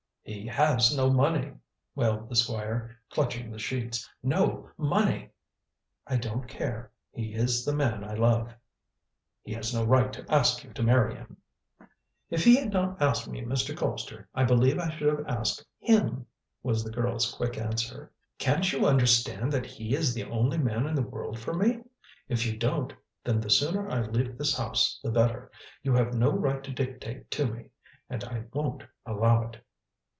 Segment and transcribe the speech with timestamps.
[0.23, 1.51] "He has no money,"
[1.93, 5.31] wailed the Squire, clutching the sheets; "no money."
[6.07, 6.91] "I don't care.
[7.11, 8.53] He is the man I love."
[9.43, 11.35] "He has no right to ask you to marry him."
[12.29, 13.75] "If he had not asked me, Mr.
[13.75, 16.25] Colpster, I believe I should have asked him,"
[16.63, 18.11] was the girl's quick answer.
[18.37, 21.83] "Can't you understand that he is the only man in the world for me?
[22.29, 22.93] If you don't,
[23.23, 25.51] then the sooner I leave this house the better.
[25.83, 27.71] You have no right to dictate to me,
[28.09, 29.57] and I won't allow it."